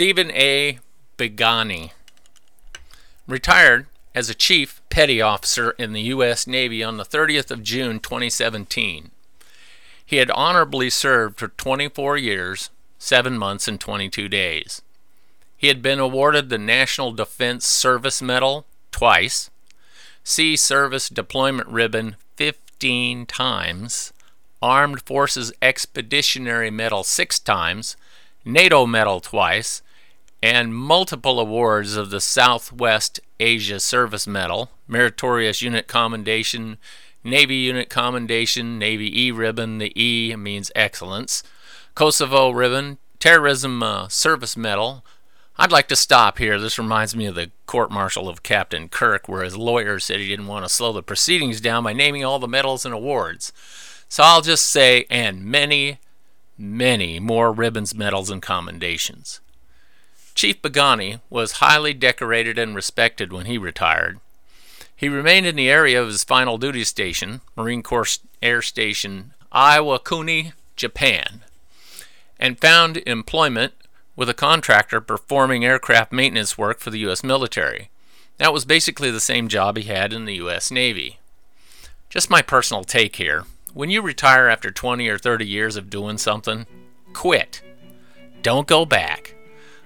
Stephen 0.00 0.30
A. 0.30 0.78
Begani 1.18 1.90
retired 3.28 3.84
as 4.14 4.30
a 4.30 4.34
chief 4.34 4.80
petty 4.88 5.20
officer 5.20 5.72
in 5.72 5.92
the 5.92 6.00
U.S. 6.00 6.46
Navy 6.46 6.82
on 6.82 6.96
the 6.96 7.04
30th 7.04 7.50
of 7.50 7.62
June 7.62 8.00
2017. 8.00 9.10
He 10.06 10.16
had 10.16 10.30
honorably 10.30 10.88
served 10.88 11.38
for 11.38 11.48
24 11.48 12.16
years, 12.16 12.70
7 12.98 13.36
months, 13.36 13.68
and 13.68 13.78
22 13.78 14.26
days. 14.30 14.80
He 15.58 15.66
had 15.66 15.82
been 15.82 15.98
awarded 15.98 16.48
the 16.48 16.56
National 16.56 17.12
Defense 17.12 17.66
Service 17.66 18.22
Medal 18.22 18.64
twice, 18.90 19.50
Sea 20.24 20.56
Service 20.56 21.10
Deployment 21.10 21.68
Ribbon 21.68 22.16
15 22.36 23.26
times, 23.26 24.14
Armed 24.62 25.02
Forces 25.02 25.52
Expeditionary 25.60 26.70
Medal 26.70 27.04
six 27.04 27.38
times, 27.38 27.98
NATO 28.46 28.86
Medal 28.86 29.20
twice, 29.20 29.82
and 30.42 30.74
multiple 30.74 31.38
awards 31.38 31.96
of 31.96 32.10
the 32.10 32.20
Southwest 32.20 33.20
Asia 33.38 33.78
Service 33.78 34.26
Medal, 34.26 34.70
Meritorious 34.88 35.60
Unit 35.62 35.86
Commendation, 35.86 36.78
Navy 37.22 37.56
Unit 37.56 37.90
Commendation, 37.90 38.78
Navy 38.78 39.26
E 39.26 39.30
Ribbon, 39.30 39.78
the 39.78 39.92
E 40.00 40.34
means 40.36 40.72
excellence, 40.74 41.42
Kosovo 41.94 42.50
Ribbon, 42.50 42.98
Terrorism 43.18 43.82
uh, 43.82 44.08
Service 44.08 44.56
Medal. 44.56 45.04
I'd 45.58 45.72
like 45.72 45.88
to 45.88 45.96
stop 45.96 46.38
here. 46.38 46.58
This 46.58 46.78
reminds 46.78 47.14
me 47.14 47.26
of 47.26 47.34
the 47.34 47.50
court 47.66 47.90
martial 47.90 48.30
of 48.30 48.42
Captain 48.42 48.88
Kirk, 48.88 49.28
where 49.28 49.44
his 49.44 49.58
lawyer 49.58 49.98
said 49.98 50.18
he 50.18 50.28
didn't 50.28 50.46
want 50.46 50.64
to 50.64 50.70
slow 50.70 50.92
the 50.94 51.02
proceedings 51.02 51.60
down 51.60 51.84
by 51.84 51.92
naming 51.92 52.24
all 52.24 52.38
the 52.38 52.48
medals 52.48 52.86
and 52.86 52.94
awards. 52.94 53.52
So 54.08 54.22
I'll 54.22 54.40
just 54.40 54.66
say, 54.66 55.04
and 55.10 55.44
many, 55.44 55.98
many 56.56 57.20
more 57.20 57.52
ribbons, 57.52 57.94
medals, 57.94 58.30
and 58.30 58.40
commendations. 58.40 59.40
Chief 60.40 60.62
Begani 60.62 61.20
was 61.28 61.60
highly 61.60 61.92
decorated 61.92 62.58
and 62.58 62.74
respected 62.74 63.30
when 63.30 63.44
he 63.44 63.58
retired. 63.58 64.20
He 64.96 65.06
remained 65.06 65.44
in 65.44 65.54
the 65.54 65.68
area 65.68 66.00
of 66.00 66.08
his 66.08 66.24
final 66.24 66.56
duty 66.56 66.82
station, 66.84 67.42
Marine 67.54 67.82
Corps 67.82 68.20
Air 68.40 68.62
Station 68.62 69.34
Iwakuni, 69.52 70.54
Japan, 70.76 71.42
and 72.38 72.58
found 72.58 73.02
employment 73.06 73.74
with 74.16 74.30
a 74.30 74.32
contractor 74.32 75.02
performing 75.02 75.62
aircraft 75.62 76.10
maintenance 76.10 76.56
work 76.56 76.78
for 76.78 76.88
the 76.88 77.00
U.S. 77.00 77.22
military. 77.22 77.90
That 78.38 78.54
was 78.54 78.64
basically 78.64 79.10
the 79.10 79.20
same 79.20 79.46
job 79.46 79.76
he 79.76 79.84
had 79.84 80.10
in 80.10 80.24
the 80.24 80.36
U.S. 80.36 80.70
Navy. 80.70 81.18
Just 82.08 82.30
my 82.30 82.40
personal 82.40 82.82
take 82.82 83.16
here. 83.16 83.44
When 83.74 83.90
you 83.90 84.00
retire 84.00 84.48
after 84.48 84.70
20 84.70 85.06
or 85.06 85.18
30 85.18 85.46
years 85.46 85.76
of 85.76 85.90
doing 85.90 86.16
something, 86.16 86.64
quit. 87.12 87.60
Don't 88.40 88.66
go 88.66 88.86
back. 88.86 89.34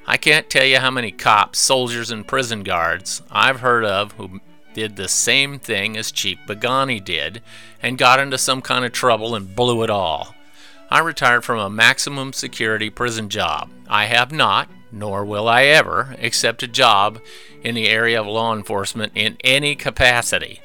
I 0.07 0.17
can't 0.17 0.51
tell 0.51 0.65
you 0.65 0.79
how 0.79 0.91
many 0.91 1.11
cops, 1.11 1.59
soldiers, 1.59 2.11
and 2.11 2.27
prison 2.27 2.63
guards 2.63 3.23
I've 3.31 3.61
heard 3.61 3.85
of 3.85 4.13
who 4.13 4.41
did 4.75 4.97
the 4.97 5.09
same 5.09 5.59
thing 5.59 5.97
as 5.97 6.13
Chief 6.13 6.39
Begani 6.47 7.03
did 7.03 7.41
and 7.83 7.97
got 7.97 8.21
into 8.21 8.37
some 8.37 8.61
kind 8.61 8.85
of 8.85 8.93
trouble 8.93 9.35
and 9.35 9.55
blew 9.55 9.83
it 9.83 9.91
all. 9.91 10.35
I 10.91 10.99
retired 10.99 11.45
from 11.45 11.59
a 11.59 11.71
maximum 11.71 12.33
security 12.33 12.91
prison 12.91 13.29
job. 13.31 13.71
I 13.89 14.05
have 14.07 14.31
not, 14.31 14.69
nor 14.93 15.25
will 15.25 15.49
I 15.49 15.65
ever, 15.65 16.17
accept 16.21 16.63
a 16.63 16.69
job 16.69 17.21
in 17.63 17.75
the 17.75 17.89
area 17.89 18.21
of 18.21 18.27
law 18.27 18.55
enforcement 18.55 19.13
in 19.15 19.39
any 19.43 19.75
capacity. 19.75 20.61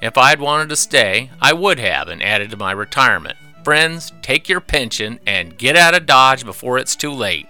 If 0.00 0.16
I'd 0.16 0.40
wanted 0.40 0.68
to 0.68 0.76
stay, 0.76 1.30
I 1.40 1.52
would 1.52 1.78
have 1.78 2.08
and 2.08 2.22
added 2.22 2.50
to 2.52 2.56
my 2.56 2.70
retirement. 2.72 3.36
Friends, 3.64 4.12
take 4.22 4.48
your 4.48 4.60
pension 4.60 5.18
and 5.26 5.58
get 5.58 5.76
out 5.76 5.94
of 5.94 6.06
Dodge 6.06 6.44
before 6.44 6.78
it's 6.78 6.94
too 6.94 7.10
late. 7.10 7.48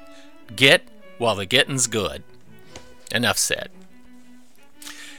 Get 0.55 0.83
while 1.19 1.37
the 1.37 1.47
getting's 1.47 1.87
good. 1.87 2.23
Enough 3.13 3.39
said. 3.39 3.71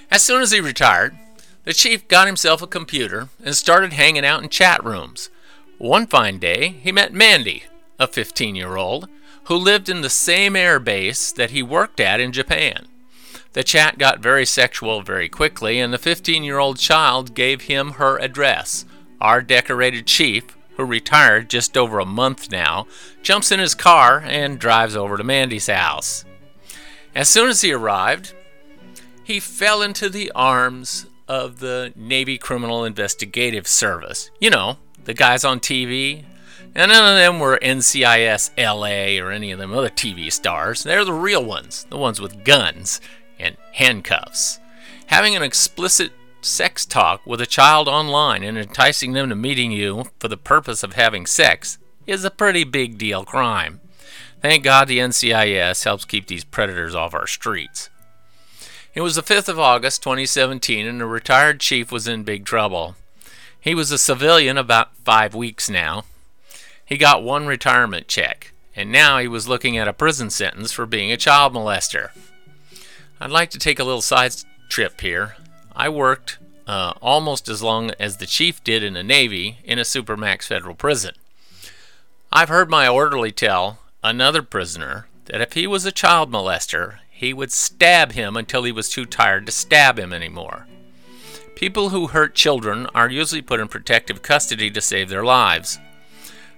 As 0.09 0.23
soon 0.23 0.41
as 0.41 0.51
he 0.51 0.59
retired, 0.59 1.17
the 1.63 1.73
chief 1.73 2.07
got 2.07 2.27
himself 2.27 2.61
a 2.61 2.67
computer 2.67 3.29
and 3.43 3.55
started 3.55 3.93
hanging 3.93 4.25
out 4.25 4.41
in 4.41 4.49
chat 4.49 4.83
rooms. 4.83 5.29
One 5.77 6.07
fine 6.07 6.39
day, 6.39 6.69
he 6.81 6.91
met 6.91 7.13
Mandy, 7.13 7.63
a 7.99 8.07
15 8.07 8.55
year 8.55 8.77
old, 8.77 9.09
who 9.45 9.55
lived 9.55 9.89
in 9.89 10.01
the 10.01 10.09
same 10.09 10.55
air 10.55 10.79
base 10.79 11.31
that 11.31 11.51
he 11.51 11.61
worked 11.61 11.99
at 11.99 12.19
in 12.19 12.31
Japan. 12.31 12.87
The 13.53 13.63
chat 13.63 13.97
got 13.97 14.19
very 14.19 14.45
sexual 14.45 15.01
very 15.01 15.29
quickly, 15.29 15.79
and 15.79 15.93
the 15.93 15.97
15 15.97 16.43
year 16.43 16.57
old 16.59 16.77
child 16.77 17.33
gave 17.33 17.63
him 17.63 17.93
her 17.93 18.17
address. 18.17 18.85
Our 19.19 19.41
decorated 19.41 20.05
chief, 20.05 20.56
who 20.77 20.85
retired 20.85 21.49
just 21.49 21.75
over 21.75 21.99
a 21.99 22.05
month 22.05 22.51
now, 22.51 22.87
jumps 23.21 23.51
in 23.51 23.59
his 23.59 23.75
car 23.75 24.23
and 24.25 24.59
drives 24.59 24.95
over 24.95 25.17
to 25.17 25.23
Mandy's 25.23 25.67
house. 25.67 26.23
As 27.13 27.27
soon 27.27 27.49
as 27.49 27.61
he 27.61 27.73
arrived, 27.73 28.33
he 29.23 29.39
fell 29.39 29.81
into 29.81 30.07
the 30.07 30.31
arms 30.33 31.07
of 31.27 31.59
the 31.59 31.91
Navy 31.95 32.37
Criminal 32.37 32.85
Investigative 32.85 33.67
Service. 33.67 34.31
You 34.39 34.49
know, 34.49 34.77
the 35.03 35.13
guys 35.13 35.43
on 35.43 35.59
TV. 35.59 36.23
And 36.75 36.91
none 36.91 37.11
of 37.11 37.17
them 37.17 37.39
were 37.39 37.59
NCIS 37.61 38.51
LA 38.55 39.23
or 39.23 39.31
any 39.31 39.51
of 39.51 39.57
them 39.57 39.73
other 39.73 39.89
TV 39.89 40.31
stars. 40.31 40.83
They're 40.83 41.03
the 41.03 41.11
real 41.11 41.43
ones, 41.43 41.87
the 41.89 41.97
ones 41.97 42.21
with 42.21 42.43
guns 42.43 43.01
and 43.39 43.57
handcuffs. 43.73 44.59
Having 45.07 45.35
an 45.35 45.43
explicit 45.43 46.11
sex 46.47 46.85
talk 46.85 47.25
with 47.25 47.41
a 47.41 47.45
child 47.45 47.87
online 47.87 48.43
and 48.43 48.57
enticing 48.57 49.13
them 49.13 49.29
to 49.29 49.35
meeting 49.35 49.71
you 49.71 50.05
for 50.19 50.27
the 50.27 50.37
purpose 50.37 50.83
of 50.83 50.93
having 50.93 51.25
sex 51.25 51.77
is 52.05 52.23
a 52.23 52.31
pretty 52.31 52.63
big 52.63 52.97
deal 52.97 53.25
crime. 53.25 53.81
Thank 54.41 54.63
God 54.63 54.87
the 54.87 54.99
NCIS 54.99 55.83
helps 55.83 56.05
keep 56.05 56.27
these 56.27 56.43
predators 56.43 56.95
off 56.95 57.13
our 57.13 57.27
streets. 57.27 57.89
It 58.93 59.01
was 59.01 59.15
the 59.15 59.21
5th 59.21 59.49
of 59.49 59.59
August 59.59 60.01
2017 60.03 60.87
and 60.87 61.01
the 61.01 61.05
retired 61.05 61.59
chief 61.59 61.91
was 61.91 62.07
in 62.07 62.23
big 62.23 62.45
trouble. 62.45 62.95
He 63.59 63.75
was 63.75 63.91
a 63.91 63.97
civilian 63.97 64.57
about 64.57 64.95
five 64.97 65.35
weeks 65.35 65.69
now. 65.69 66.05
He 66.85 66.97
got 66.97 67.21
one 67.21 67.47
retirement 67.47 68.07
check, 68.07 68.53
and 68.73 68.91
now 68.91 69.19
he 69.19 69.27
was 69.27 69.47
looking 69.47 69.77
at 69.77 69.89
a 69.89 69.93
prison 69.93 70.29
sentence 70.29 70.71
for 70.71 70.85
being 70.85 71.11
a 71.11 71.17
child 71.17 71.53
molester. 71.53 72.11
I'd 73.19 73.29
like 73.29 73.49
to 73.49 73.59
take 73.59 73.77
a 73.77 73.83
little 73.83 74.01
side 74.01 74.33
trip 74.69 75.01
here. 75.01 75.35
I 75.79 75.89
worked 75.89 76.39
uh, 76.65 76.93
almost 77.03 77.47
as 77.47 77.61
long 77.61 77.91
as 77.99 78.17
the 78.17 78.25
chief 78.25 78.63
did 78.63 78.83
in 78.83 78.95
the 78.95 79.03
Navy 79.03 79.59
in 79.63 79.77
a 79.77 79.83
Supermax 79.83 80.45
federal 80.45 80.73
prison. 80.73 81.13
I've 82.31 82.49
heard 82.49 82.67
my 82.67 82.87
orderly 82.87 83.31
tell 83.31 83.77
another 84.03 84.41
prisoner 84.41 85.07
that 85.25 85.39
if 85.39 85.53
he 85.53 85.67
was 85.67 85.85
a 85.85 85.91
child 85.91 86.31
molester, 86.31 86.95
he 87.11 87.31
would 87.31 87.51
stab 87.51 88.13
him 88.13 88.35
until 88.35 88.63
he 88.63 88.71
was 88.71 88.89
too 88.89 89.05
tired 89.05 89.45
to 89.45 89.51
stab 89.51 89.99
him 89.99 90.11
anymore. 90.11 90.65
People 91.53 91.89
who 91.89 92.07
hurt 92.07 92.33
children 92.33 92.87
are 92.95 93.11
usually 93.11 93.43
put 93.43 93.59
in 93.59 93.67
protective 93.67 94.23
custody 94.23 94.71
to 94.71 94.81
save 94.81 95.09
their 95.09 95.23
lives. 95.23 95.77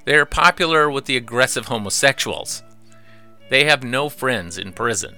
They 0.06 0.16
are 0.16 0.26
popular 0.26 0.90
with 0.90 1.06
the 1.06 1.18
aggressive 1.18 1.66
homosexuals. 1.66 2.64
They 3.50 3.66
have 3.66 3.84
no 3.84 4.08
friends 4.08 4.58
in 4.58 4.72
prison. 4.72 5.18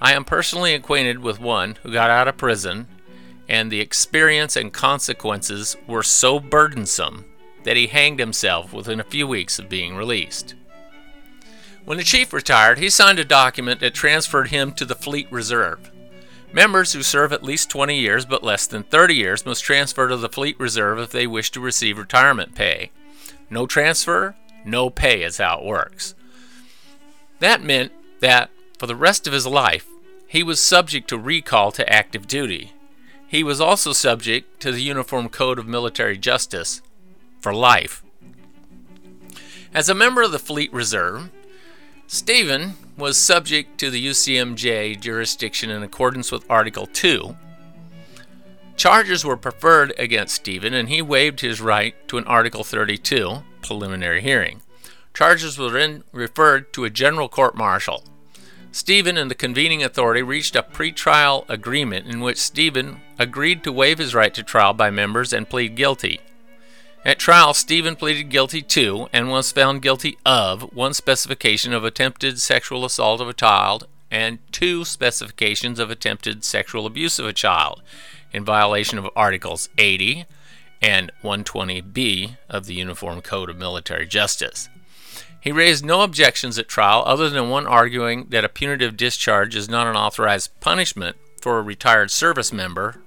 I 0.00 0.12
am 0.12 0.24
personally 0.24 0.74
acquainted 0.74 1.18
with 1.18 1.40
one 1.40 1.76
who 1.82 1.92
got 1.92 2.08
out 2.08 2.28
of 2.28 2.36
prison 2.36 2.86
and 3.50 3.70
the 3.70 3.80
experience 3.80 4.54
and 4.54 4.72
consequences 4.72 5.76
were 5.88 6.04
so 6.04 6.38
burdensome 6.38 7.24
that 7.64 7.76
he 7.76 7.88
hanged 7.88 8.20
himself 8.20 8.72
within 8.72 9.00
a 9.00 9.04
few 9.04 9.26
weeks 9.26 9.58
of 9.58 9.68
being 9.68 9.96
released. 9.96 10.54
When 11.84 11.98
the 11.98 12.04
chief 12.04 12.32
retired, 12.32 12.78
he 12.78 12.88
signed 12.88 13.18
a 13.18 13.24
document 13.24 13.80
that 13.80 13.92
transferred 13.92 14.48
him 14.48 14.72
to 14.74 14.84
the 14.84 14.94
Fleet 14.94 15.26
Reserve. 15.32 15.90
Members 16.52 16.92
who 16.92 17.02
serve 17.02 17.32
at 17.32 17.42
least 17.42 17.70
20 17.70 17.98
years 17.98 18.24
but 18.24 18.44
less 18.44 18.68
than 18.68 18.84
30 18.84 19.16
years 19.16 19.44
must 19.44 19.64
transfer 19.64 20.06
to 20.06 20.16
the 20.16 20.28
Fleet 20.28 20.58
Reserve 20.60 21.00
if 21.00 21.10
they 21.10 21.26
wish 21.26 21.50
to 21.50 21.60
receive 21.60 21.98
retirement 21.98 22.54
pay. 22.54 22.92
No 23.50 23.66
transfer, 23.66 24.36
no 24.64 24.90
pay 24.90 25.24
is 25.24 25.38
how 25.38 25.58
it 25.58 25.64
works. 25.64 26.14
That 27.40 27.64
meant 27.64 27.90
that, 28.20 28.50
for 28.78 28.86
the 28.86 28.94
rest 28.94 29.26
of 29.26 29.32
his 29.32 29.46
life, 29.46 29.88
he 30.28 30.44
was 30.44 30.60
subject 30.60 31.08
to 31.08 31.18
recall 31.18 31.72
to 31.72 31.92
active 31.92 32.28
duty. 32.28 32.74
He 33.30 33.44
was 33.44 33.60
also 33.60 33.92
subject 33.92 34.58
to 34.58 34.72
the 34.72 34.82
Uniform 34.82 35.28
Code 35.28 35.60
of 35.60 35.68
Military 35.68 36.18
Justice 36.18 36.82
for 37.38 37.54
life. 37.54 38.02
As 39.72 39.88
a 39.88 39.94
member 39.94 40.22
of 40.22 40.32
the 40.32 40.40
Fleet 40.40 40.72
Reserve, 40.72 41.30
Stephen 42.08 42.74
was 42.96 43.16
subject 43.16 43.78
to 43.78 43.88
the 43.88 44.04
UCMJ 44.04 45.00
jurisdiction 45.00 45.70
in 45.70 45.84
accordance 45.84 46.32
with 46.32 46.44
Article 46.50 46.88
2. 46.88 47.36
Charges 48.76 49.24
were 49.24 49.36
preferred 49.36 49.94
against 49.96 50.34
Stephen, 50.34 50.74
and 50.74 50.88
he 50.88 51.00
waived 51.00 51.38
his 51.38 51.60
right 51.60 51.94
to 52.08 52.18
an 52.18 52.24
Article 52.24 52.64
32 52.64 53.44
preliminary 53.62 54.22
hearing. 54.22 54.60
Charges 55.14 55.56
were 55.56 55.70
then 55.70 56.02
referred 56.10 56.72
to 56.72 56.84
a 56.84 56.90
general 56.90 57.28
court 57.28 57.54
martial. 57.54 58.02
Stephen 58.72 59.16
and 59.16 59.30
the 59.30 59.34
convening 59.34 59.82
authority 59.82 60.22
reached 60.22 60.54
a 60.54 60.62
pretrial 60.62 61.44
agreement 61.48 62.06
in 62.06 62.20
which 62.20 62.38
Stephen 62.38 63.00
agreed 63.18 63.64
to 63.64 63.72
waive 63.72 63.98
his 63.98 64.14
right 64.14 64.32
to 64.32 64.42
trial 64.42 64.72
by 64.72 64.90
members 64.90 65.32
and 65.32 65.48
plead 65.48 65.74
guilty. 65.74 66.20
At 67.04 67.18
trial, 67.18 67.52
Stephen 67.54 67.96
pleaded 67.96 68.28
guilty 68.28 68.62
to 68.62 69.08
and 69.12 69.28
was 69.28 69.50
found 69.50 69.82
guilty 69.82 70.18
of 70.24 70.74
one 70.74 70.94
specification 70.94 71.72
of 71.72 71.84
attempted 71.84 72.40
sexual 72.40 72.84
assault 72.84 73.20
of 73.20 73.28
a 73.28 73.32
child 73.32 73.88
and 74.10 74.38
two 74.52 74.84
specifications 74.84 75.78
of 75.78 75.90
attempted 75.90 76.44
sexual 76.44 76.86
abuse 76.86 77.18
of 77.18 77.26
a 77.26 77.32
child 77.32 77.82
in 78.32 78.44
violation 78.44 78.98
of 78.98 79.08
Articles 79.16 79.68
80 79.78 80.26
and 80.82 81.10
120b 81.24 82.36
of 82.48 82.66
the 82.66 82.74
Uniform 82.74 83.20
Code 83.20 83.50
of 83.50 83.56
Military 83.56 84.06
Justice. 84.06 84.68
He 85.40 85.52
raised 85.52 85.84
no 85.84 86.02
objections 86.02 86.58
at 86.58 86.68
trial 86.68 87.02
other 87.06 87.30
than 87.30 87.48
one 87.48 87.66
arguing 87.66 88.26
that 88.28 88.44
a 88.44 88.48
punitive 88.48 88.96
discharge 88.96 89.56
is 89.56 89.68
not 89.68 89.86
an 89.86 89.96
authorized 89.96 90.60
punishment 90.60 91.16
for 91.40 91.58
a 91.58 91.62
retired 91.62 92.10
service 92.10 92.52
member, 92.52 93.00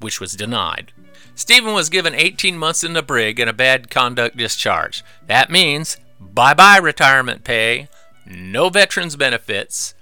which 0.00 0.20
was 0.20 0.32
denied. 0.32 0.92
Stephen 1.34 1.74
was 1.74 1.90
given 1.90 2.14
18 2.14 2.56
months 2.56 2.84
in 2.84 2.92
the 2.92 3.02
brig 3.02 3.38
and 3.38 3.50
a 3.50 3.54
bad 3.54 3.90
conduct 3.90 4.36
discharge. 4.36 5.04
That 5.26 5.50
means 5.50 5.98
bye 6.20 6.54
bye 6.54 6.78
retirement 6.78 7.44
pay, 7.44 7.88
no 8.24 8.70
veterans 8.70 9.16
benefits. 9.16 9.94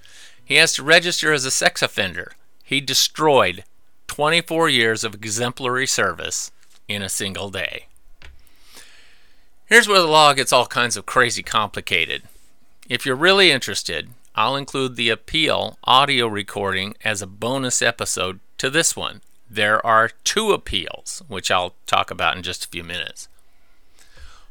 He 0.44 0.56
has 0.56 0.75
to 0.75 0.82
register 0.82 1.32
as 1.32 1.44
a 1.44 1.50
sex 1.50 1.82
offender. 1.82 2.32
He 2.62 2.81
destroyed 2.81 3.64
24 4.06 4.69
years 4.69 5.05
of 5.05 5.14
exemplary 5.14 5.87
service 5.87 6.52
in 6.87 7.02
a 7.02 7.08
single 7.08 7.50
day. 7.50 7.87
Here's 9.73 9.89
where 9.89 10.03
the 10.03 10.07
law 10.07 10.35
gets 10.35 10.53
all 10.53 10.67
kinds 10.67 10.99
of 10.99 11.07
crazy 11.07 11.43
complicated. 11.43 12.25
If 12.91 13.07
you're 13.07 13.17
really 13.17 13.51
interested, 13.51 14.11
I'll 14.35 14.55
include 14.55 14.97
the 14.97 15.09
appeal 15.09 15.79
audio 15.85 16.27
recording 16.27 16.95
as 17.03 17.23
a 17.23 17.27
bonus 17.27 17.81
episode 17.81 18.41
to 18.59 18.69
this 18.69 18.95
one 18.95 19.23
there 19.49 19.85
are 19.87 20.11
two 20.25 20.53
appeals, 20.53 21.23
which 21.27 21.51
I'll 21.51 21.73
talk 21.87 22.11
about 22.11 22.37
in 22.37 22.43
just 22.43 22.67
a 22.67 22.69
few 22.69 22.85
minutes. 22.85 23.29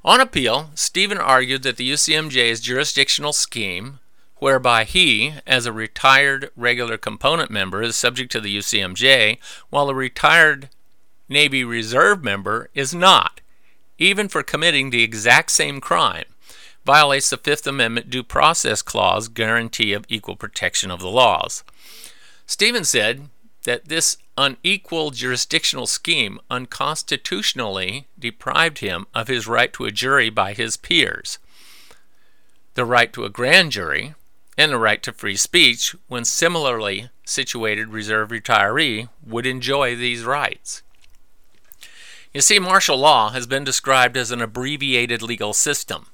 On 0.04 0.20
appeal, 0.20 0.72
Stephen 0.74 1.20
argued 1.20 1.62
that 1.62 1.78
the 1.78 1.92
UCMJ's 1.92 2.60
jurisdictional 2.60 3.32
scheme, 3.32 4.00
whereby 4.38 4.86
he, 4.86 5.36
as 5.46 5.68
a 5.68 5.72
retired 5.72 6.50
regular 6.56 6.98
component 6.98 7.52
member, 7.52 7.84
is 7.84 7.96
subject 7.96 8.32
to 8.32 8.42
the 8.42 8.58
UCMJ, 8.58 9.38
while 9.70 9.88
a 9.88 9.94
retired 9.94 10.70
Navy 11.30 11.64
Reserve 11.64 12.24
member 12.24 12.72
is 12.74 12.96
not, 12.96 13.41
even 14.02 14.28
for 14.28 14.42
committing 14.42 14.90
the 14.90 15.04
exact 15.04 15.52
same 15.52 15.80
crime, 15.80 16.26
violates 16.84 17.30
the 17.30 17.38
Fifth 17.38 17.68
Amendment 17.68 18.10
Due 18.10 18.24
Process 18.24 18.82
Clause 18.82 19.28
guarantee 19.28 19.94
of 19.94 20.06
equal 20.10 20.36
protection 20.36 20.90
of 20.90 21.00
the 21.00 21.08
laws. 21.08 21.64
Stephen 22.48 22.84
said 22.84 23.30
that 23.64 23.86
this 23.90 24.18
unequal 24.40 25.12
jurisdictional 25.12 25.86
scheme 25.86 26.40
unconstitutionally 26.50 28.08
deprived 28.18 28.80
him 28.80 29.06
of 29.14 29.28
his 29.28 29.46
right 29.46 29.72
to 29.74 29.86
a 29.86 29.92
jury 29.92 30.32
by 30.32 30.54
his 30.54 30.78
peers, 30.78 31.38
the 32.74 32.86
right 32.86 33.14
to 33.14 33.24
a 33.24 33.30
grand 33.30 33.72
jury, 33.72 34.16
and 34.58 34.72
the 34.72 34.80
right 34.80 35.04
to 35.04 35.14
free 35.14 35.36
speech 35.36 35.96
when 36.08 36.26
similarly 36.26 37.10
situated 37.24 37.90
reserve 37.90 38.30
retiree 38.30 39.10
would 39.24 39.46
enjoy 39.46 39.96
these 39.96 40.24
rights. 40.24 40.82
You 42.34 42.40
see, 42.40 42.60
martial 42.60 42.98
law 42.98 43.32
has 43.32 43.46
been 43.46 43.66
described 43.66 44.16
as 44.16 44.32
an 44.32 44.42
abbreviated 44.42 45.22
legal 45.22 45.52
system. 45.52 46.08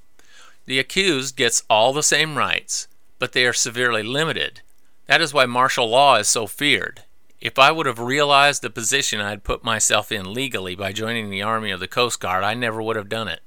The 0.66 0.80
accused 0.80 1.36
gets 1.36 1.64
all 1.70 1.94
the 1.94 2.02
same 2.02 2.38
rights, 2.38 2.88
but 3.20 3.34
they 3.34 3.46
are 3.46 3.54
severely 3.54 4.02
limited. 4.02 4.62
That 5.06 5.22
is 5.22 5.32
why 5.34 5.46
martial 5.46 5.88
law 5.88 6.16
is 6.16 6.28
so 6.28 6.48
feared. 6.48 7.04
If 7.40 7.60
I 7.60 7.72
would 7.72 7.86
have 7.86 8.00
realized 8.00 8.64
the 8.64 8.72
position 8.72 9.22
I 9.22 9.30
had 9.30 9.44
put 9.44 9.64
myself 9.64 10.12
in 10.12 10.34
legally 10.34 10.76
by 10.76 10.92
joining 10.92 11.30
the 11.30 11.44
Army 11.44 11.70
of 11.70 11.80
the 11.80 11.88
Coast 11.88 12.20
Guard, 12.20 12.44
I 12.44 12.56
never 12.56 12.82
would 12.82 12.96
have 12.96 13.10
done 13.10 13.28
it. 13.28 13.42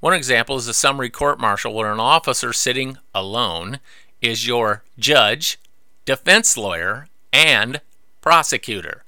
One 0.00 0.14
example 0.14 0.56
is 0.56 0.68
a 0.68 0.74
summary 0.74 1.10
court 1.10 1.38
martial 1.38 1.74
where 1.74 1.92
an 1.92 2.00
officer 2.00 2.54
sitting 2.54 2.96
alone 3.14 3.78
is 4.22 4.46
your 4.46 4.82
judge, 4.98 5.58
defense 6.06 6.56
lawyer, 6.56 7.08
and 7.30 7.82
prosecutor. 8.22 9.04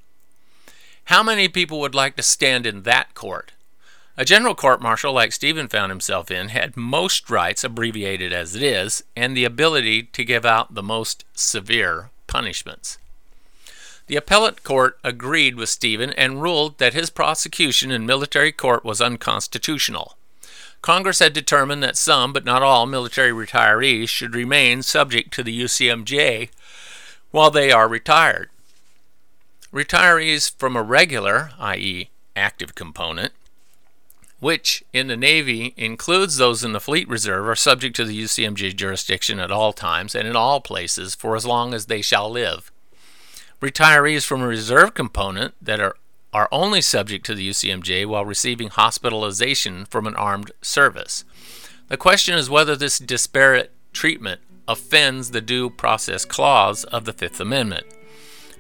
How 1.07 1.23
many 1.23 1.49
people 1.49 1.81
would 1.81 1.95
like 1.95 2.17
to 2.17 2.23
stand 2.23 2.65
in 2.65 2.83
that 2.83 3.15
court? 3.15 3.53
A 4.17 4.25
general 4.25 4.55
court 4.55 4.81
martial 4.81 5.13
like 5.13 5.33
Stephen 5.33 5.69
found 5.69 5.91
himself 5.91 6.31
in 6.31 6.49
had 6.49 6.77
most 6.77 7.29
rights, 7.29 7.65
abbreviated 7.65 8.33
as 8.33 8.55
it 8.55 8.63
is, 8.63 9.03
and 9.17 9.37
the 9.37 9.45
ability 9.45 10.05
to 10.05 10.25
give 10.25 10.45
out 10.45 10.75
the 10.75 10.83
most 10.83 11.25
severe 11.35 12.11
punishments. 12.27 12.99
The 14.07 14.17
appellate 14.17 14.63
court 14.63 14.99
agreed 15.03 15.55
with 15.57 15.71
Stephen 15.71 16.13
and 16.13 16.43
ruled 16.43 16.79
that 16.79 16.95
his 16.95 17.11
prosecution 17.11 17.91
in 17.91 18.07
military 18.07 18.53
court 18.53 18.85
was 18.85 19.01
unconstitutional. 19.01 20.17
Congress 20.83 21.21
had 21.21 21.33
determined 21.33 21.83
that 21.83 21.97
some, 21.97 22.33
but 22.33 22.45
not 22.45 22.63
all, 22.63 22.87
military 22.87 23.33
retirees 23.33 24.09
should 24.09 24.35
remain 24.35 24.83
subject 24.83 25.33
to 25.33 25.43
the 25.43 25.63
UCMJ 25.63 26.51
while 27.31 27.51
they 27.51 27.71
are 27.73 27.89
retired. 27.89 28.51
Retirees 29.73 30.55
from 30.59 30.77
a 30.77 30.83
regular, 30.83 31.53
i.e., 31.59 32.11
active 32.37 32.75
component, 32.75 33.33
which 34.39 34.85
in 34.93 35.07
the 35.07 35.17
Navy 35.17 35.73
includes 35.79 36.37
those 36.37 36.63
in 36.63 36.73
the 36.73 36.81
Fleet 36.81 37.09
Reserve, 37.09 37.49
are 37.49 37.57
subject 37.57 37.97
to 37.97 38.05
the 38.05 38.23
UCMJ 38.23 38.77
jurisdiction 38.77 39.41
at 39.41 39.51
all 39.51 39.73
times 39.73 40.15
and 40.15 40.29
in 40.29 40.37
all 40.37 40.61
places 40.61 41.15
for 41.15 41.37
as 41.37 41.47
long 41.47 41.73
as 41.73 41.87
they 41.87 42.03
shall 42.03 42.31
live. 42.31 42.71
Retirees 43.63 44.27
from 44.27 44.43
a 44.43 44.47
reserve 44.47 44.93
component 44.93 45.55
that 45.63 45.81
are, 45.81 45.97
are 46.35 46.49
only 46.53 46.83
subject 46.83 47.25
to 47.27 47.35
the 47.35 47.49
UCMJ 47.49 48.05
while 48.05 48.27
receiving 48.27 48.69
hospitalization 48.69 49.87
from 49.87 50.07
an 50.07 50.17
armed 50.17 50.53
service. 50.61 51.25
The 51.89 51.97
question 51.97 52.37
is 52.37 52.51
whether 52.51 52.77
this 52.77 52.99
disparate 52.99 53.71
treatment 53.95 54.43
offends 54.69 55.31
the 55.31 55.41
Due 55.41 55.71
Process 55.71 56.27
Clause 56.27 56.85
of 56.85 57.07
the 57.07 57.13
Fifth 57.15 57.41
Amendment. 57.41 57.87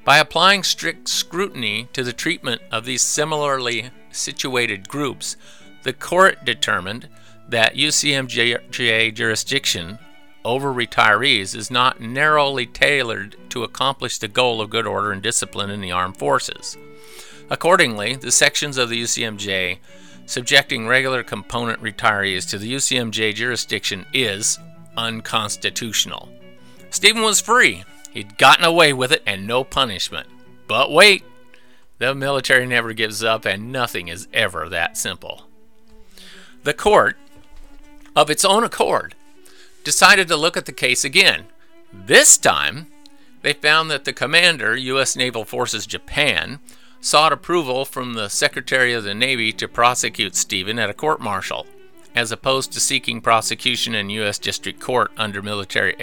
By 0.04 0.18
applying 0.18 0.64
strict 0.64 1.08
scrutiny 1.08 1.88
to 1.92 2.02
the 2.02 2.12
treatment 2.12 2.60
of 2.72 2.84
these 2.84 3.02
similarly 3.02 3.90
situated 4.10 4.88
groups, 4.88 5.36
the 5.84 5.92
court 5.92 6.44
determined 6.44 7.08
that 7.48 7.76
UCMJ 7.76 9.14
jurisdiction 9.14 9.98
over 10.44 10.72
retirees 10.72 11.54
is 11.54 11.70
not 11.70 12.00
narrowly 12.00 12.66
tailored 12.66 13.36
to 13.50 13.62
accomplish 13.62 14.18
the 14.18 14.26
goal 14.26 14.60
of 14.60 14.70
good 14.70 14.86
order 14.86 15.12
and 15.12 15.22
discipline 15.22 15.70
in 15.70 15.80
the 15.80 15.92
armed 15.92 16.16
forces. 16.16 16.76
Accordingly, 17.48 18.16
the 18.16 18.32
sections 18.32 18.78
of 18.78 18.88
the 18.88 19.00
UCMJ 19.02 19.78
subjecting 20.26 20.88
regular 20.88 21.22
component 21.22 21.80
retirees 21.80 22.48
to 22.50 22.58
the 22.58 22.74
UCMJ 22.74 23.34
jurisdiction 23.34 24.04
is 24.12 24.58
unconstitutional. 24.96 26.28
Stephen 26.90 27.22
was 27.22 27.40
free. 27.40 27.84
He'd 28.12 28.38
gotten 28.38 28.64
away 28.64 28.92
with 28.92 29.10
it 29.12 29.22
and 29.26 29.46
no 29.46 29.64
punishment. 29.64 30.28
But 30.68 30.90
wait, 30.90 31.24
the 31.98 32.14
military 32.14 32.66
never 32.66 32.92
gives 32.92 33.24
up 33.24 33.44
and 33.44 33.72
nothing 33.72 34.08
is 34.08 34.28
ever 34.32 34.68
that 34.68 34.96
simple. 34.96 35.46
The 36.62 36.74
court, 36.74 37.16
of 38.14 38.30
its 38.30 38.44
own 38.44 38.64
accord, 38.64 39.14
decided 39.84 40.28
to 40.28 40.36
look 40.36 40.56
at 40.56 40.66
the 40.66 40.72
case 40.72 41.04
again. 41.04 41.46
This 41.92 42.36
time, 42.36 42.88
they 43.42 43.52
found 43.52 43.90
that 43.90 44.04
the 44.04 44.12
commander, 44.12 44.76
U.S. 44.76 45.16
Naval 45.16 45.44
Forces 45.44 45.86
Japan, 45.86 46.60
sought 47.00 47.32
approval 47.32 47.84
from 47.84 48.14
the 48.14 48.28
Secretary 48.28 48.92
of 48.92 49.04
the 49.04 49.14
Navy 49.14 49.52
to 49.52 49.66
prosecute 49.66 50.36
Stephen 50.36 50.78
at 50.78 50.90
a 50.90 50.94
court 50.94 51.20
martial, 51.20 51.66
as 52.14 52.30
opposed 52.30 52.72
to 52.72 52.80
seeking 52.80 53.20
prosecution 53.20 53.94
in 53.94 54.10
U.S. 54.10 54.38
District 54.38 54.78
Court 54.78 55.10
under 55.16 55.42
Military 55.42 55.96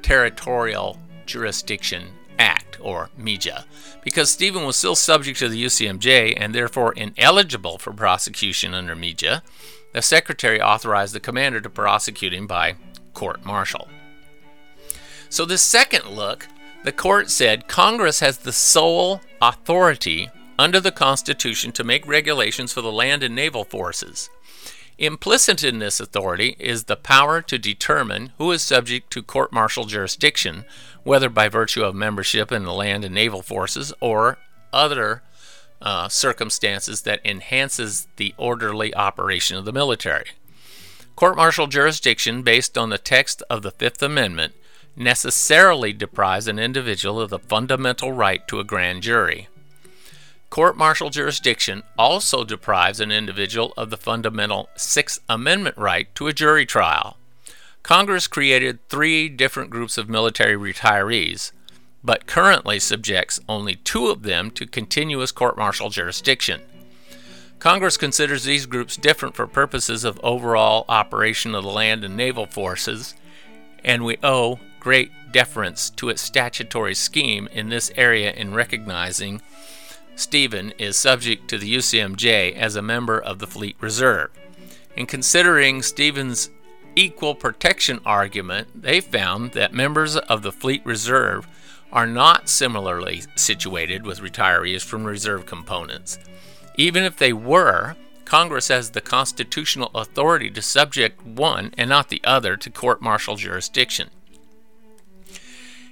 Extraterritorial 0.00 0.98
Jurisdiction 1.26 2.08
Act, 2.38 2.78
or 2.80 3.10
MEJA, 3.18 3.64
because 4.02 4.30
Stephen 4.30 4.64
was 4.64 4.76
still 4.76 4.94
subject 4.96 5.38
to 5.40 5.48
the 5.48 5.62
UCMJ 5.62 6.34
and 6.38 6.54
therefore 6.54 6.94
ineligible 6.94 7.76
for 7.76 7.92
prosecution 7.92 8.72
under 8.72 8.96
MEJA 8.96 9.42
the 9.92 10.00
secretary 10.00 10.60
authorized 10.62 11.14
the 11.14 11.20
commander 11.20 11.60
to 11.60 11.68
prosecute 11.68 12.32
him 12.32 12.46
by 12.46 12.76
court 13.12 13.44
martial. 13.44 13.88
So, 15.28 15.44
this 15.44 15.62
second 15.62 16.08
look, 16.08 16.48
the 16.82 16.92
court 16.92 17.28
said 17.28 17.68
Congress 17.68 18.20
has 18.20 18.38
the 18.38 18.52
sole 18.52 19.20
authority 19.42 20.30
under 20.58 20.80
the 20.80 20.92
Constitution 20.92 21.72
to 21.72 21.84
make 21.84 22.06
regulations 22.06 22.72
for 22.72 22.80
the 22.80 22.92
land 22.92 23.22
and 23.22 23.34
naval 23.34 23.64
forces. 23.64 24.30
Implicit 25.00 25.64
in 25.64 25.78
this 25.78 25.98
authority 25.98 26.56
is 26.58 26.84
the 26.84 26.94
power 26.94 27.40
to 27.40 27.58
determine 27.58 28.32
who 28.36 28.52
is 28.52 28.60
subject 28.60 29.10
to 29.10 29.22
court 29.22 29.50
martial 29.50 29.86
jurisdiction, 29.86 30.66
whether 31.04 31.30
by 31.30 31.48
virtue 31.48 31.82
of 31.82 31.94
membership 31.94 32.52
in 32.52 32.64
the 32.64 32.72
land 32.74 33.02
and 33.02 33.14
naval 33.14 33.40
forces 33.40 33.94
or 34.00 34.36
other 34.74 35.22
uh, 35.80 36.06
circumstances 36.10 37.00
that 37.00 37.24
enhances 37.24 38.08
the 38.16 38.34
orderly 38.36 38.94
operation 38.94 39.56
of 39.56 39.64
the 39.64 39.72
military. 39.72 40.32
Court 41.16 41.34
martial 41.34 41.66
jurisdiction, 41.66 42.42
based 42.42 42.76
on 42.76 42.90
the 42.90 42.98
text 42.98 43.42
of 43.48 43.62
the 43.62 43.70
Fifth 43.70 44.02
Amendment, 44.02 44.52
necessarily 44.94 45.94
deprives 45.94 46.46
an 46.46 46.58
individual 46.58 47.22
of 47.22 47.30
the 47.30 47.38
fundamental 47.38 48.12
right 48.12 48.46
to 48.48 48.60
a 48.60 48.64
grand 48.64 49.02
jury. 49.02 49.48
Court 50.50 50.76
martial 50.76 51.10
jurisdiction 51.10 51.84
also 51.96 52.42
deprives 52.42 52.98
an 52.98 53.12
individual 53.12 53.72
of 53.76 53.90
the 53.90 53.96
fundamental 53.96 54.68
Sixth 54.74 55.20
Amendment 55.28 55.76
right 55.78 56.12
to 56.16 56.26
a 56.26 56.32
jury 56.32 56.66
trial. 56.66 57.16
Congress 57.84 58.26
created 58.26 58.86
three 58.88 59.28
different 59.28 59.70
groups 59.70 59.96
of 59.96 60.08
military 60.08 60.56
retirees, 60.56 61.52
but 62.02 62.26
currently 62.26 62.80
subjects 62.80 63.38
only 63.48 63.76
two 63.76 64.08
of 64.08 64.24
them 64.24 64.50
to 64.50 64.66
continuous 64.66 65.30
court 65.30 65.56
martial 65.56 65.88
jurisdiction. 65.88 66.60
Congress 67.60 67.96
considers 67.96 68.42
these 68.42 68.66
groups 68.66 68.96
different 68.96 69.36
for 69.36 69.46
purposes 69.46 70.02
of 70.02 70.18
overall 70.24 70.84
operation 70.88 71.54
of 71.54 71.62
the 71.62 71.70
land 71.70 72.02
and 72.02 72.16
naval 72.16 72.46
forces, 72.46 73.14
and 73.84 74.04
we 74.04 74.16
owe 74.24 74.58
great 74.80 75.12
deference 75.30 75.90
to 75.90 76.08
its 76.08 76.22
statutory 76.22 76.94
scheme 76.94 77.48
in 77.52 77.68
this 77.68 77.92
area 77.94 78.32
in 78.32 78.52
recognizing 78.52 79.40
Stephen 80.14 80.72
is 80.78 80.96
subject 80.96 81.48
to 81.48 81.58
the 81.58 81.74
UCMJ 81.74 82.54
as 82.54 82.76
a 82.76 82.82
member 82.82 83.18
of 83.18 83.38
the 83.38 83.46
Fleet 83.46 83.76
Reserve. 83.80 84.30
In 84.96 85.06
considering 85.06 85.82
Stephen's 85.82 86.50
equal 86.96 87.34
protection 87.34 88.00
argument, 88.04 88.82
they 88.82 89.00
found 89.00 89.52
that 89.52 89.72
members 89.72 90.16
of 90.16 90.42
the 90.42 90.52
Fleet 90.52 90.84
Reserve 90.84 91.46
are 91.92 92.06
not 92.06 92.48
similarly 92.48 93.22
situated 93.36 94.06
with 94.06 94.20
retirees 94.20 94.82
from 94.84 95.04
reserve 95.04 95.46
components. 95.46 96.18
Even 96.76 97.02
if 97.02 97.16
they 97.16 97.32
were, 97.32 97.96
Congress 98.24 98.68
has 98.68 98.90
the 98.90 99.00
constitutional 99.00 99.90
authority 99.94 100.50
to 100.50 100.62
subject 100.62 101.24
one 101.26 101.72
and 101.76 101.90
not 101.90 102.08
the 102.08 102.20
other 102.22 102.56
to 102.56 102.70
court 102.70 103.02
martial 103.02 103.36
jurisdiction. 103.36 104.08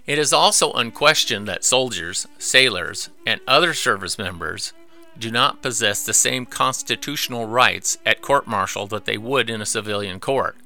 It 0.09 0.19
is 0.19 0.33
also 0.33 0.73
unquestioned 0.73 1.47
that 1.49 1.65
soldiers, 1.65 2.27
sailors, 2.38 3.11
and 3.27 3.43
other 3.47 3.75
service 3.75 4.17
members 4.17 4.73
do 5.19 5.31
not 5.31 5.61
possess 5.61 6.03
the 6.03 6.15
same 6.15 6.47
constitutional 6.47 7.45
rights 7.45 7.99
at 8.07 8.23
court 8.23 8.47
martial 8.47 8.87
that 8.87 9.05
they 9.05 9.19
would 9.19 9.50
in 9.50 9.61
a 9.61 9.67
civilian 9.67 10.19
court. 10.19 10.57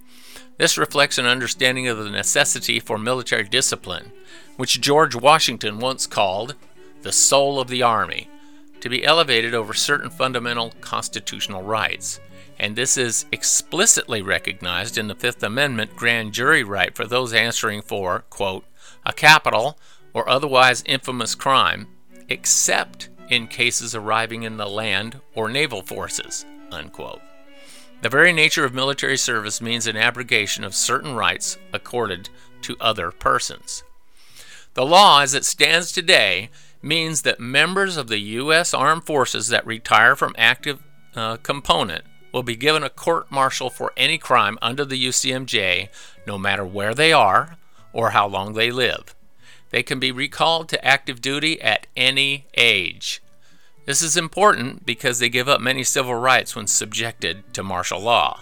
This 0.58 0.78
reflects 0.78 1.18
an 1.18 1.26
understanding 1.26 1.88
of 1.88 1.98
the 1.98 2.08
necessity 2.08 2.78
for 2.78 2.98
military 2.98 3.42
discipline, 3.42 4.12
which 4.56 4.80
George 4.80 5.16
Washington 5.16 5.80
once 5.80 6.06
called 6.06 6.54
the 7.00 7.10
soul 7.10 7.58
of 7.58 7.66
the 7.66 7.82
Army, 7.82 8.28
to 8.80 8.88
be 8.88 9.04
elevated 9.04 9.54
over 9.54 9.74
certain 9.74 10.08
fundamental 10.10 10.72
constitutional 10.80 11.62
rights. 11.62 12.20
And 12.60 12.76
this 12.76 12.96
is 12.96 13.26
explicitly 13.32 14.22
recognized 14.22 14.96
in 14.96 15.08
the 15.08 15.16
Fifth 15.16 15.42
Amendment 15.42 15.96
grand 15.96 16.32
jury 16.32 16.62
right 16.62 16.94
for 16.94 17.06
those 17.06 17.32
answering 17.32 17.82
for, 17.82 18.22
quote, 18.30 18.64
a 19.04 19.12
capital 19.12 19.78
or 20.14 20.28
otherwise 20.28 20.82
infamous 20.86 21.34
crime, 21.34 21.88
except 22.28 23.08
in 23.28 23.46
cases 23.46 23.94
arriving 23.94 24.42
in 24.42 24.56
the 24.56 24.68
land 24.68 25.20
or 25.34 25.48
naval 25.48 25.82
forces. 25.82 26.44
Unquote. 26.70 27.20
The 28.02 28.08
very 28.08 28.32
nature 28.32 28.64
of 28.64 28.74
military 28.74 29.16
service 29.16 29.60
means 29.60 29.86
an 29.86 29.96
abrogation 29.96 30.64
of 30.64 30.74
certain 30.74 31.14
rights 31.14 31.56
accorded 31.72 32.28
to 32.62 32.76
other 32.80 33.10
persons. 33.10 33.84
The 34.74 34.84
law, 34.84 35.20
as 35.20 35.34
it 35.34 35.44
stands 35.44 35.92
today, 35.92 36.50
means 36.82 37.22
that 37.22 37.38
members 37.38 37.96
of 37.96 38.08
the 38.08 38.18
U.S. 38.18 38.74
Armed 38.74 39.04
Forces 39.04 39.48
that 39.48 39.66
retire 39.66 40.16
from 40.16 40.34
active 40.36 40.82
uh, 41.14 41.36
component 41.36 42.04
will 42.32 42.42
be 42.42 42.56
given 42.56 42.82
a 42.82 42.90
court 42.90 43.30
martial 43.30 43.70
for 43.70 43.92
any 43.96 44.18
crime 44.18 44.58
under 44.60 44.84
the 44.84 45.06
UCMJ, 45.06 45.88
no 46.26 46.38
matter 46.38 46.64
where 46.64 46.94
they 46.94 47.12
are, 47.12 47.56
or 47.92 48.10
how 48.10 48.26
long 48.26 48.54
they 48.54 48.70
live. 48.70 49.14
They 49.70 49.82
can 49.82 49.98
be 49.98 50.12
recalled 50.12 50.68
to 50.68 50.84
active 50.84 51.20
duty 51.20 51.60
at 51.60 51.86
any 51.96 52.46
age. 52.54 53.22
This 53.84 54.02
is 54.02 54.16
important 54.16 54.86
because 54.86 55.18
they 55.18 55.28
give 55.28 55.48
up 55.48 55.60
many 55.60 55.82
civil 55.82 56.14
rights 56.14 56.54
when 56.54 56.66
subjected 56.66 57.52
to 57.54 57.62
martial 57.62 58.00
law. 58.00 58.40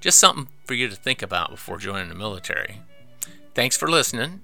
Just 0.00 0.18
something 0.18 0.48
for 0.64 0.74
you 0.74 0.88
to 0.88 0.96
think 0.96 1.22
about 1.22 1.50
before 1.50 1.78
joining 1.78 2.08
the 2.08 2.14
military. 2.14 2.80
Thanks 3.54 3.76
for 3.76 3.88
listening, 3.88 4.40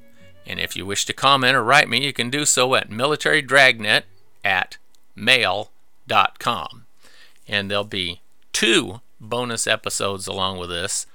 and 0.47 0.59
if 0.59 0.77
you 0.77 0.85
wish 0.85 1.05
to 1.07 1.13
comment 1.13 1.57
or 1.57 1.63
write 1.63 1.89
me, 1.89 2.05
you 2.05 2.13
can 2.13 2.31
do 2.31 2.45
so 2.45 2.75
at 2.75 2.91
militarydragnet 2.91 4.03
at 4.45 4.79
mail.com. 5.15 6.85
And 7.47 7.71
there'll 7.71 7.85
be 7.85 8.21
two 8.53 9.01
bonus 9.21 9.67
episodes 9.67 10.27
along 10.27 10.59
with 10.59 10.71
this. 10.71 11.07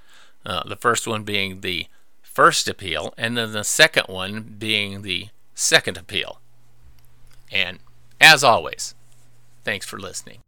Uh, 0.46 0.68
the 0.68 0.76
first 0.76 1.08
one 1.08 1.24
being 1.24 1.62
the 1.62 1.88
first 2.34 2.68
appeal, 2.68 3.14
and 3.18 3.38
then 3.38 3.52
the 3.52 3.64
second 3.64 4.06
one 4.08 4.56
being 4.58 5.02
the 5.02 5.28
second 5.54 5.98
appeal. 5.98 6.40
And 7.52 7.80
as 8.20 8.44
always, 8.44 8.96
thanks 9.64 9.86
for 9.86 10.00
listening. 10.00 10.43